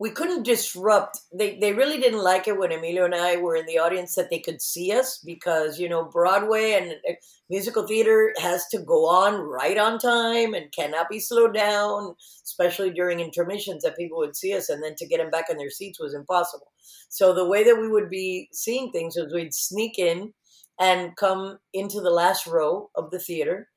[0.00, 3.66] we couldn't disrupt they, they really didn't like it when emilio and i were in
[3.66, 7.14] the audience that they could see us because you know broadway and uh,
[7.50, 12.90] musical theater has to go on right on time and cannot be slowed down especially
[12.90, 15.70] during intermissions that people would see us and then to get them back in their
[15.70, 16.72] seats was impossible
[17.08, 20.32] so the way that we would be seeing things was we'd sneak in
[20.80, 23.68] and come into the last row of the theater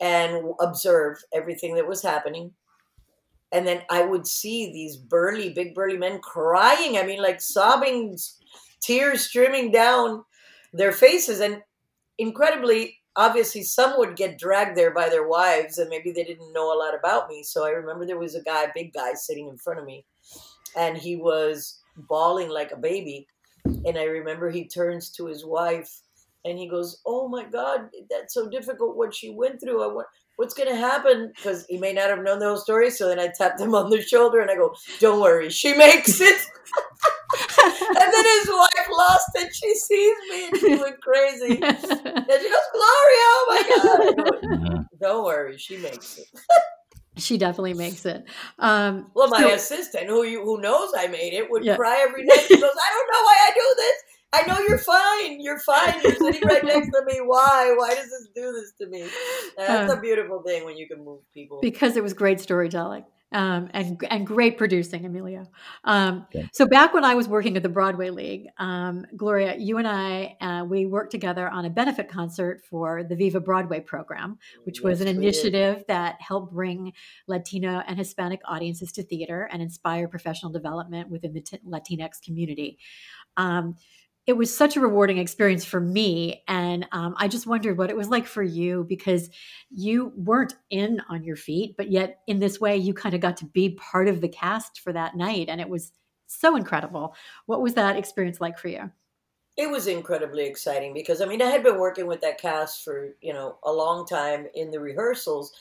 [0.00, 2.52] and observe everything that was happening
[3.52, 6.98] and then I would see these burly, big burly men crying.
[6.98, 8.18] I mean, like sobbing,
[8.80, 10.24] tears streaming down
[10.72, 11.62] their faces, and
[12.18, 16.74] incredibly, obviously, some would get dragged there by their wives, and maybe they didn't know
[16.74, 17.42] a lot about me.
[17.42, 20.04] So I remember there was a guy, a big guy, sitting in front of me,
[20.76, 23.26] and he was bawling like a baby.
[23.64, 26.02] And I remember he turns to his wife
[26.44, 29.82] and he goes, "Oh my God, that's so difficult what she went through.
[29.82, 30.06] I want,
[30.38, 31.32] what's going to happen?
[31.34, 32.90] Because he may not have known the whole story.
[32.90, 36.20] So then I tapped him on the shoulder and I go, don't worry, she makes
[36.20, 36.36] it.
[37.88, 39.52] and then his wife lost it.
[39.52, 41.60] She sees me and she went crazy.
[42.28, 44.30] And she goes, Gloria, oh my God.
[44.30, 46.26] Go, don't worry, she makes it.
[47.16, 48.24] She definitely makes it.
[48.58, 51.76] Um, well, my so, assistant, who you, who knows I made it, would yeah.
[51.76, 52.44] cry every night.
[52.46, 55.40] She goes, "I don't know why I do this." I know you're fine.
[55.40, 55.94] You're fine.
[56.02, 57.20] You're sitting right next to me.
[57.24, 57.74] Why?
[57.76, 59.06] Why does this do this to me?
[59.56, 61.60] That's Uh, a beautiful thing when you can move people.
[61.62, 65.46] because it was great storytelling um, and and great producing, Emilio.
[65.84, 66.46] Um, Okay.
[66.52, 70.36] So back when I was working at the Broadway League, um, Gloria, you and I
[70.42, 75.00] uh, we worked together on a benefit concert for the Viva Broadway program, which was
[75.00, 75.22] an we did.
[75.22, 76.92] initiative that helped bring
[77.28, 82.78] Latino and Hispanic audiences to theater and inspire professional development within the t- Latinx community.
[84.28, 86.44] It was such a rewarding experience for me.
[86.46, 89.30] And um, I just wondered what it was like for you because
[89.70, 93.38] you weren't in on your feet, but yet in this way, you kind of got
[93.38, 95.48] to be part of the cast for that night.
[95.48, 95.92] And it was
[96.26, 97.14] so incredible.
[97.46, 98.90] What was that experience like for you?
[99.56, 103.08] it was incredibly exciting because I mean I had been working with that cast for
[103.20, 105.52] you know a long time in the rehearsals,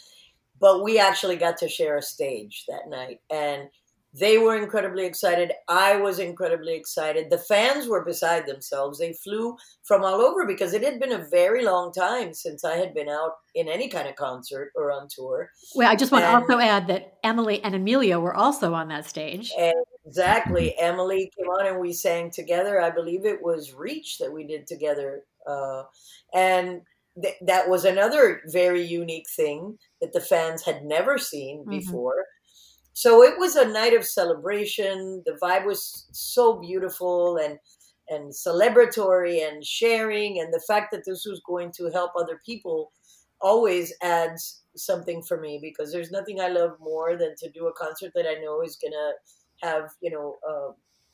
[0.59, 3.69] but we actually got to share a stage that night, and
[4.19, 5.51] they were incredibly excited.
[5.67, 7.29] I was incredibly excited.
[7.29, 8.99] The fans were beside themselves.
[8.99, 12.75] They flew from all over because it had been a very long time since I
[12.77, 15.49] had been out in any kind of concert or on tour.
[15.75, 19.05] Well, I just want to also add that Emily and Amelia were also on that
[19.07, 19.51] stage.
[20.05, 20.77] Exactly.
[20.79, 22.81] Emily came on and we sang together.
[22.81, 25.23] I believe it was Reach that we did together.
[25.45, 25.83] Uh,
[26.33, 26.81] and
[27.21, 31.69] th- that was another very unique thing that the fans had never seen Mhm.
[31.69, 32.25] before.
[32.97, 35.21] So it was a night of celebration.
[35.23, 37.59] The vibe was so beautiful and
[38.09, 42.91] and celebratory and sharing and the fact that this was going to help other people
[43.39, 47.73] always adds something for me because there's nothing I love more than to do a
[47.73, 49.11] concert that I know is going to
[49.61, 50.71] have you know uh,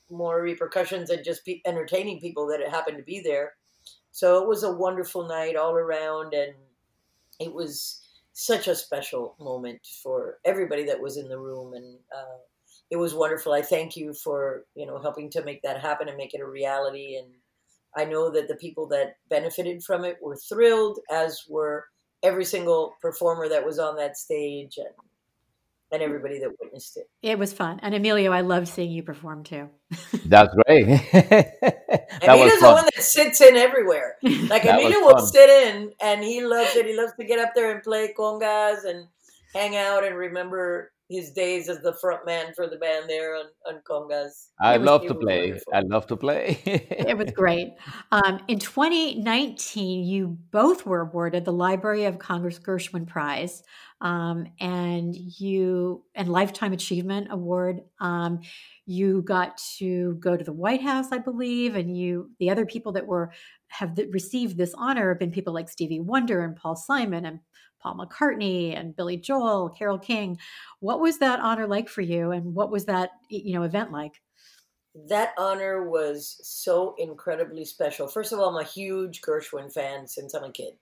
[0.09, 3.55] more repercussions than just be entertaining people that happen to be there.
[4.11, 6.53] So it was a wonderful night all around, and
[7.41, 8.02] it was
[8.33, 12.37] such a special moment for everybody that was in the room, and uh,
[12.89, 13.53] it was wonderful.
[13.53, 16.45] I thank you for you know helping to make that happen and make it a
[16.45, 17.27] reality, and
[17.95, 21.85] I know that the people that benefited from it were thrilled, as were
[22.23, 24.93] every single performer that was on that stage, and
[25.93, 27.05] and everybody that witnessed it.
[27.21, 27.79] It was fun.
[27.83, 29.69] And Emilio, I loved seeing you perform too.
[30.25, 30.85] That's great.
[31.13, 31.53] that
[31.91, 34.15] was Emilio's the one that sits in everywhere.
[34.23, 35.27] Like That Emilio will fun.
[35.27, 36.85] sit in, and he loves it.
[36.85, 39.07] He loves to get up there and play congas and
[39.53, 43.45] hang out and remember his days as the front man for the band there on,
[43.67, 44.47] on congas.
[44.59, 45.41] I was- love to play.
[45.51, 45.73] wonderful.
[45.75, 46.59] I love to play.
[46.65, 47.69] it was great.
[48.11, 53.61] Um, in 2019, you both were awarded the Library of Congress Gershwin Prize
[54.03, 57.81] um, and you and Lifetime Achievement Award.
[57.99, 58.41] Um,
[58.85, 62.91] you got to go to the White House, I believe, and you the other people
[62.91, 63.31] that were
[63.69, 67.39] have received this honor have been people like Stevie Wonder and Paul Simon and
[67.81, 70.37] Paul McCartney and Billy Joel, Carole King.
[70.81, 74.21] What was that honor like for you, and what was that you know event like?
[75.07, 78.07] that honor was so incredibly special.
[78.07, 80.73] First of all, I'm a huge Gershwin fan since I'm a kid.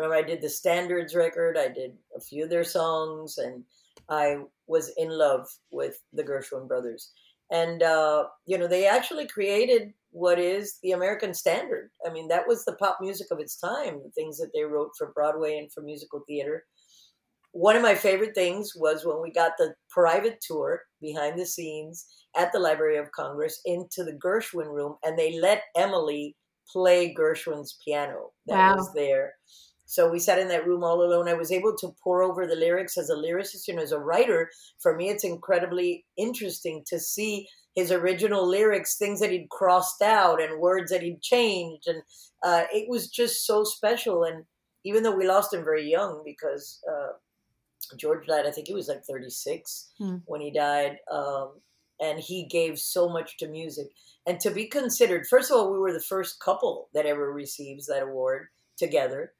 [0.00, 3.64] Remember, I did the Standards record, I did a few of their songs, and
[4.08, 7.12] I was in love with the Gershwin brothers.
[7.50, 11.90] And, uh, you know, they actually created what is the American standard.
[12.06, 14.92] I mean, that was the pop music of its time, the things that they wrote
[14.96, 16.64] for Broadway and for musical theater.
[17.52, 22.06] One of my favorite things was when we got the private tour behind the scenes
[22.36, 26.36] at the Library of Congress into the Gershwin room, and they let Emily
[26.72, 28.76] play Gershwin's piano that Wow.
[28.76, 29.34] was there.
[29.90, 31.28] So we sat in that room all alone.
[31.28, 33.98] I was able to pour over the lyrics as a lyricist, you know, as a
[33.98, 34.48] writer.
[34.80, 40.40] For me, it's incredibly interesting to see his original lyrics, things that he'd crossed out
[40.40, 42.02] and words that he'd changed, and
[42.44, 44.22] uh, it was just so special.
[44.22, 44.44] And
[44.84, 47.12] even though we lost him very young, because uh,
[47.96, 50.16] George died, I think he was like 36 Hmm.
[50.26, 50.98] when he died.
[51.10, 51.60] Um,
[52.00, 53.88] and he gave so much to music.
[54.24, 57.86] And to be considered, first of all, we were the first couple that ever receives
[57.86, 58.46] that award
[58.78, 59.34] together,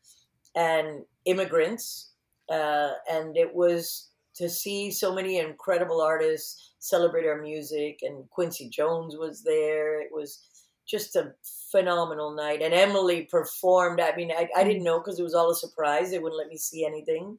[0.54, 2.10] and immigrants.
[2.50, 8.68] Uh, and it was to see so many incredible artists celebrate our music, and Quincy
[8.68, 10.00] Jones was there.
[10.00, 10.46] It was
[10.88, 11.32] just a
[11.70, 12.62] phenomenal night.
[12.62, 14.00] And Emily performed.
[14.00, 16.10] I mean, I, I didn't know because it was all a surprise.
[16.10, 17.38] They wouldn't let me see anything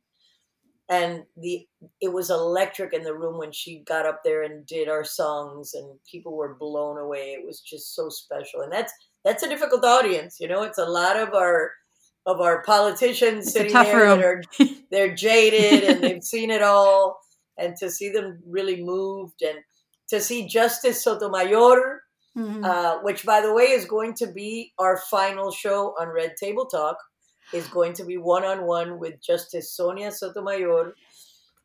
[0.92, 1.66] and the
[2.02, 5.74] it was electric in the room when she got up there and did our songs
[5.74, 8.94] and people were blown away it was just so special and that's
[9.24, 11.72] that's a difficult audience you know it's a lot of our
[12.26, 14.20] of our politicians It's sitting there room.
[14.20, 14.42] that are
[14.92, 17.20] they're jaded and they've seen it all
[17.58, 19.58] and to see them really moved and
[20.10, 22.02] to see justice sotomayor
[22.38, 22.64] Mhm.
[22.66, 26.66] uh, which by the way is going to be our final show on red table
[26.66, 26.96] talk
[27.54, 30.94] is going to be one-on-one with justice sonia sotomayor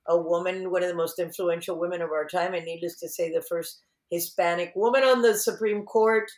[0.09, 3.31] a woman one of the most influential women of our time and needless to say
[3.33, 6.29] the first hispanic woman on the supreme court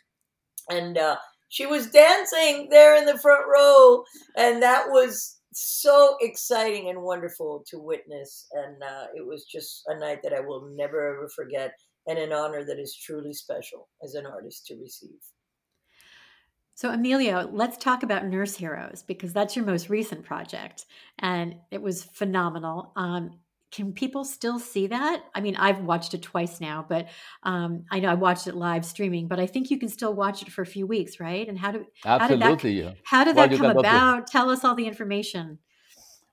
[0.69, 1.17] and uh,
[1.49, 4.03] she was dancing there in the front row,
[4.37, 8.47] and that was so exciting and wonderful to witness.
[8.53, 11.73] And uh, it was just a night that I will never ever forget,
[12.07, 15.19] and an honor that is truly special as an artist to receive.
[16.75, 20.85] So, Emilio, let's talk about Nurse Heroes because that's your most recent project,
[21.17, 22.93] and it was phenomenal.
[22.95, 23.39] Um,
[23.71, 25.23] can people still see that?
[25.35, 27.07] I mean, I've watched it twice now, but
[27.43, 29.27] um, I know I watched it live streaming.
[29.27, 31.47] But I think you can still watch it for a few weeks, right?
[31.47, 34.27] And how do absolutely how did that, how did that come to- about?
[34.27, 35.59] Tell us all the information.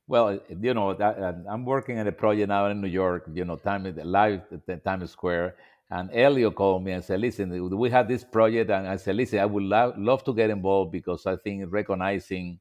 [0.08, 3.44] Well, you know, that, uh, I'm working on a project now in New York, you
[3.44, 5.56] know, time live at the Times Square.
[5.90, 8.70] And Elio called me and said, listen, we have this project.
[8.70, 12.58] And I said, listen, I would lo- love to get involved because I think recognizing,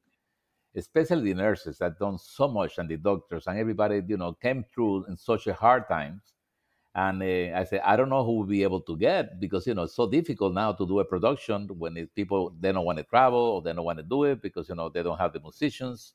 [0.76, 4.64] especially the nurses that done so much and the doctors and everybody, you know, came
[4.72, 6.34] through in such a hard times.
[6.94, 9.74] And uh, I said, I don't know who will be able to get because, you
[9.74, 13.04] know, it's so difficult now to do a production when people, they don't want to
[13.04, 15.40] travel or they don't want to do it because, you know, they don't have the
[15.40, 16.14] musicians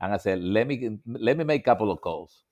[0.00, 2.44] and I said, let me let me make a couple of calls.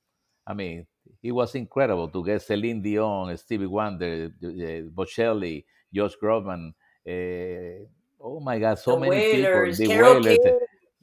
[0.46, 0.86] I mean,
[1.22, 4.46] it was incredible to get Celine Dion, Stevie Wonder, uh,
[4.94, 6.72] Bocelli, Josh Groban.
[7.06, 7.84] Uh,
[8.20, 9.94] oh my God, so The many Wailers, people.
[9.94, 10.58] The Carole Wailers, King.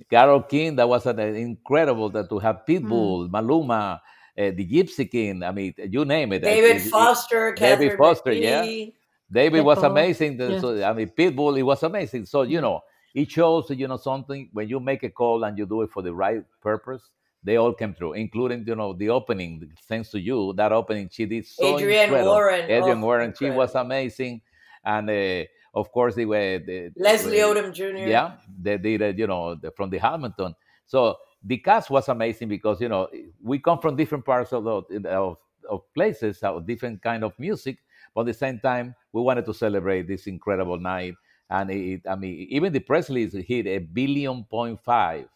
[0.09, 0.75] Carole King.
[0.75, 2.71] That was an, incredible that to have Hmm.
[2.71, 3.99] Pitbull, Maluma, uh,
[4.35, 5.43] the Gypsy King.
[5.43, 6.39] I mean, you name it.
[6.43, 8.63] David It- it- Foster, David Catherine Foster, yeah.
[8.63, 8.93] McPhee.
[9.31, 10.39] David was amazing.
[10.39, 10.59] Yeah.
[10.59, 12.25] So, I mean, Pitbull, it was amazing.
[12.25, 12.81] So, you know,
[13.15, 16.01] it shows, you know, something when you make a call and you do it for
[16.01, 17.09] the right purpose,
[17.43, 19.71] they all came through, including, you know, the opening.
[19.87, 22.31] Thanks to you, that opening, she did so Adrienne incredible.
[22.31, 24.41] Warren, Adrienne oh, Warren, she was amazing.
[24.83, 25.43] And, uh,
[25.73, 26.59] of course, they were...
[26.59, 28.09] The, Leslie the- Odom Jr.
[28.09, 30.55] Yeah, they did it, you know, the, from the Hamilton.
[30.85, 33.07] So the cast was amazing because, you know,
[33.41, 35.37] we come from different parts of, the, of,
[35.69, 37.77] of places, of different kind of music,
[38.13, 41.15] but at the same time, we wanted to celebrate this incredible night.
[41.49, 45.27] And it, I mean, even the Presleys hit a billion point five.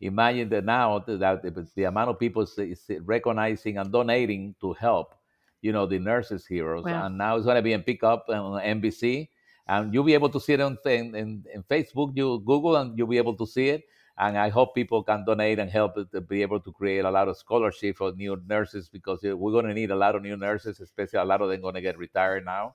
[0.00, 4.72] Imagine that now that the, the amount of people is, is recognizing and donating to
[4.72, 5.14] help,
[5.60, 6.84] you know, the nurses heroes.
[6.84, 7.06] Wow.
[7.06, 9.28] And now it's going to be in pickup on NBC,
[9.72, 12.12] and you'll be able to see it on in, in, in Facebook.
[12.14, 13.82] You Google and you'll be able to see it.
[14.18, 17.28] And I hope people can donate and help to be able to create a lot
[17.28, 20.36] of scholarship for new nurses because uh, we're going to need a lot of new
[20.36, 22.74] nurses, especially a lot of them going to get retired now.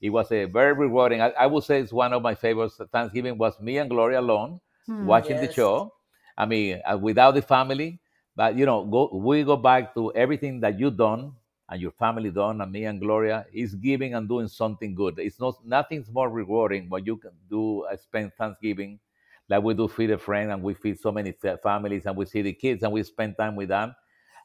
[0.00, 1.20] It was a very rewarding.
[1.20, 2.80] I, I would say it's one of my favorites.
[2.92, 5.04] Thanksgiving was me and Gloria alone Hmm.
[5.06, 5.92] watching the show.
[6.38, 8.00] I mean, uh, without the family,
[8.34, 11.32] but you know, go, we go back to everything that you done
[11.70, 15.18] and your family done, and me and Gloria is giving and doing something good.
[15.18, 19.00] It's not nothing's more rewarding when you can do uh, spend Thanksgiving
[19.48, 22.26] like we do feed a friend and we feed so many fa- families and we
[22.26, 23.94] see the kids and we spend time with them.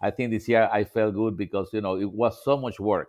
[0.02, 3.08] I think this year I felt good because you know it was so much work,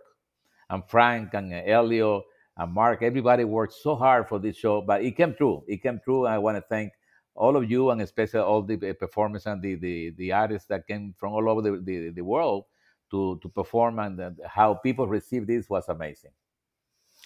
[0.69, 2.23] and Frank and Elio
[2.57, 5.63] and Mark, everybody worked so hard for this show, but it came true.
[5.67, 6.25] It came true.
[6.25, 6.93] I want to thank
[7.35, 10.87] all of you and especially all the uh, performers and the, the, the artists that
[10.87, 12.63] came from all over the, the, the world
[13.11, 16.31] to, to perform and uh, how people received this was amazing.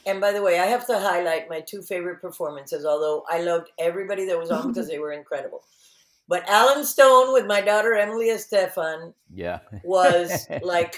[0.05, 3.69] And by the way, I have to highlight my two favorite performances, although I loved
[3.79, 5.61] everybody that was on because they were incredible.
[6.27, 9.59] But Alan Stone with my daughter Emily Estefan Yeah.
[9.83, 10.95] was like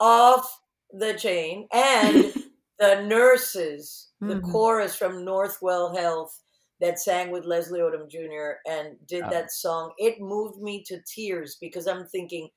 [0.00, 0.60] off
[0.92, 1.68] the chain.
[1.72, 2.34] And
[2.78, 4.52] the nurses, the Mhm.
[4.52, 6.38] chorus from Northwell Health
[6.80, 8.58] that sang with Leslie Odom Jr.
[8.66, 9.30] and did Ah.
[9.30, 12.48] that song, it moved me to tears because I'm thinking,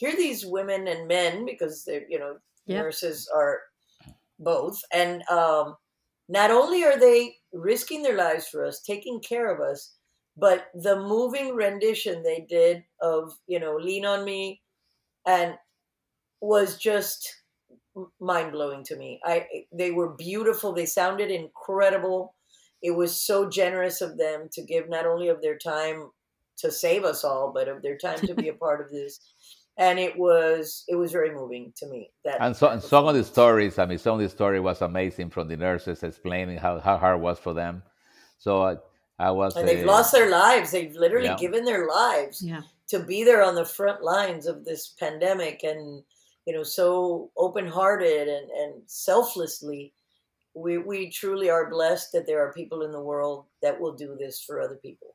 [0.00, 2.78] here these women and men, because they're, you know, Yep.
[2.78, 3.60] nurses are
[4.38, 4.80] both.
[4.92, 5.76] And um,
[6.28, 9.94] not only are they risking their lives for us, taking care of us,
[10.38, 14.62] but the moving rendition they did of, you know, Lean on Me
[15.26, 15.56] and
[16.40, 17.28] was just
[18.20, 19.20] mind blowing to me.
[19.24, 20.72] I they were beautiful.
[20.72, 22.34] They sounded incredible.
[22.82, 26.10] It was so generous of them to give not only of their time
[26.58, 29.20] to save us all, but of their time to be a part of this.
[29.80, 32.10] And it was it was very moving to me.
[32.24, 34.82] That And so, and some of the stories, I mean, some of the story was
[34.82, 37.82] amazing from the nurses explaining how, how hard it was for them.
[38.38, 38.76] So I,
[39.18, 39.56] I was.
[39.56, 40.70] and they've uh, lost their lives.
[40.70, 41.36] They've literally Yeah.
[41.36, 42.62] given their lives Yeah.
[42.88, 46.02] to be there on the front lines of this pandemic and
[46.46, 49.92] you know so open-hearted and, and selflessly
[50.54, 54.16] we we truly are blessed that there are people in the world that will do
[54.18, 55.14] this for other people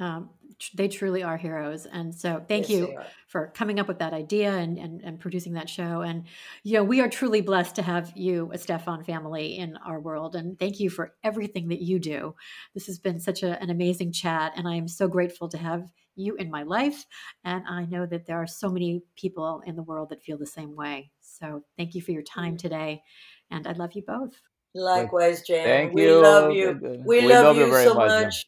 [0.00, 1.86] Um, tr- they truly are heroes.
[1.86, 5.54] And so thank Yes, you for coming up with that idea and, and, and producing
[5.54, 6.00] that show.
[6.00, 6.24] And,
[6.62, 10.34] you know, we are truly blessed to have you, Estefan family in our world.
[10.34, 12.34] And thank you for everything that you do.
[12.74, 14.52] This has been such a, an amazing chat.
[14.56, 17.04] And I am so grateful to have you in my life.
[17.44, 20.46] And I know that there are so many people in the world that feel the
[20.46, 21.10] same way.
[21.20, 23.02] So thank you for your time today.
[23.50, 24.40] And I love you both.
[24.74, 25.64] Likewise, Jan.
[25.64, 26.22] Thank we you.
[26.22, 26.80] love you.
[27.04, 28.46] We, We love, love you you very so much, much.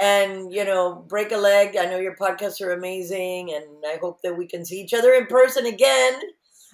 [0.00, 1.76] And you know, break a leg.
[1.76, 5.12] I know your podcasts are amazing, and I hope that we can see each other
[5.12, 6.20] in person again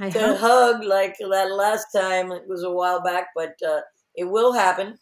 [0.00, 0.38] I to hope.
[0.38, 2.32] hug like that last time.
[2.32, 3.80] It was a while back, but uh,
[4.14, 4.98] it will happen.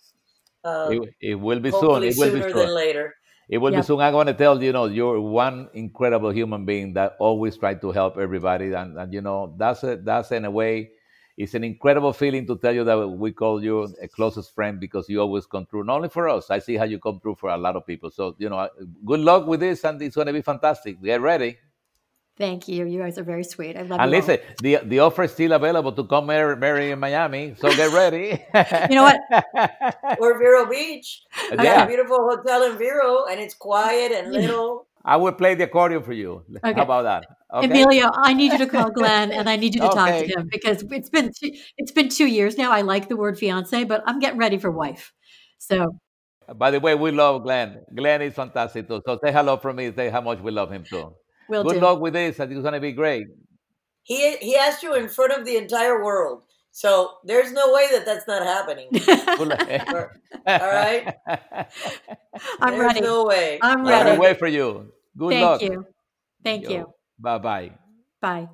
[0.64, 2.02] Uh, It, it will be soon.
[2.02, 2.68] It will be sooner soon.
[2.68, 3.14] than later.
[3.48, 3.80] It will Yep.
[3.80, 4.00] be soon.
[4.00, 7.74] I want to tell you, you know, you're one incredible human being that always try
[7.74, 10.90] to help everybody, and, and you know that's a, that's in a way,
[11.37, 15.09] it's an incredible feeling to tell you that we call you a closest friend because
[15.09, 15.84] you always come through.
[15.84, 18.11] Not only for us, I see how you come through for a lot of people.
[18.11, 18.68] So you know,
[19.05, 21.03] good luck with this, and it's going to be fantastic.
[21.03, 21.59] Get ready.
[22.39, 22.87] Thank you.
[22.87, 23.76] You guys are very sweet.
[23.76, 24.18] I love And you.
[24.18, 24.20] all.
[24.20, 27.55] listen, the the offer is still available to come marry, marry in Miami.
[27.57, 28.45] So get ready.
[28.91, 29.20] You know what?
[30.18, 31.22] Or Vero Beach.
[31.51, 34.87] We got yeah, a beautiful hotel in Vero, and it's quiet and little.
[35.07, 36.42] I will play the accordion for you.
[36.57, 36.72] Okay.
[36.74, 37.24] How about that?
[37.54, 37.66] Okay.
[37.66, 40.48] Emilio, I need you to call Glenn and I need you to talk to him
[40.50, 42.72] because it's been two, it's been two years now.
[42.72, 45.12] I like the word fiance, but I'm getting ready for wife.
[45.59, 46.00] So
[46.57, 47.82] By the way, we love Glenn.
[47.94, 49.00] Glenn is fantastic too.
[49.07, 49.92] So say hello from me.
[49.94, 51.14] Say how much we love him too.
[51.48, 51.80] we'll Good do.
[51.86, 52.38] luck with this.
[52.40, 53.26] and It's going to be great.
[54.02, 58.04] He he asked you in front of the entire world, so there's no way that
[58.07, 58.88] that's not happening.
[60.46, 61.14] All right.
[62.61, 63.00] I'm there's ready.
[63.00, 63.59] no way.
[63.62, 64.11] I'm We're ready.
[64.11, 64.92] gonna wait for you.
[65.16, 65.62] Good Thank luck.
[65.62, 65.86] you.
[66.44, 66.92] Thank you.
[67.18, 67.72] Bye bye.
[68.20, 68.48] Bye.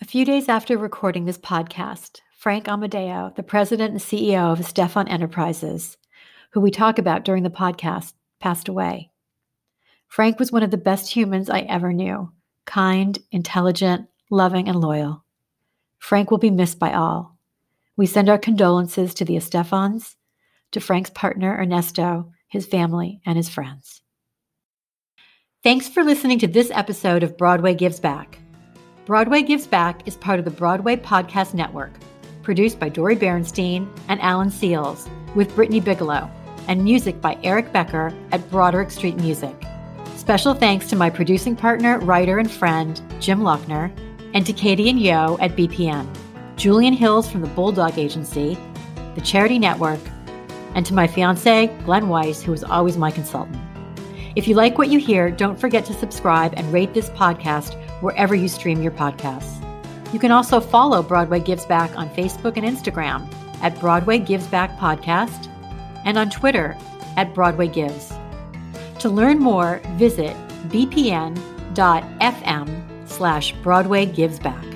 [0.00, 5.08] A few days after recording this podcast, Frank Amadeo, the president and CEO of Estefan
[5.08, 5.96] Enterprises,
[6.50, 9.10] who we talk about during the podcast, passed away.
[10.08, 12.32] Frank was one of the best humans I ever knew
[12.66, 15.24] kind, intelligent, loving, and loyal.
[15.98, 17.38] Frank will be missed by all.
[17.96, 20.16] We send our condolences to the Estefans,
[20.72, 24.02] to Frank's partner, Ernesto, his family, and his friends.
[25.66, 28.38] Thanks for listening to this episode of Broadway Gives Back.
[29.04, 31.90] Broadway Gives Back is part of the Broadway Podcast Network,
[32.44, 36.30] produced by Dori Berinstein and Alan Seales, with Brittany Bigelow,
[36.68, 39.56] and music by Eric Becker at Broderick Street Music.
[40.14, 43.90] Special thanks to my producing partner, writer, and friend, Jim Lochner,
[44.34, 46.06] and to Katie and Yo at BPN,
[46.54, 48.56] Julian Hills from the Bulldog Agency,
[49.16, 49.98] the Charity Network,
[50.76, 53.65] and to my fiance, Glenn Weiss, who is always my consultant.
[54.36, 57.72] If you like what you hear, don't forget to subscribe and rate this podcast
[58.02, 59.62] wherever you stream your podcasts.
[60.12, 63.32] You can also follow Broadway Gives Back on Facebook and Instagram
[63.62, 65.48] at Broadway Gives Back Podcast
[66.04, 66.76] and on Twitter
[67.16, 68.12] at Broadway Gives.
[68.98, 70.36] To learn more, visit
[70.68, 71.38] bpn.fm
[73.08, 74.75] slash Broadway Gives Back.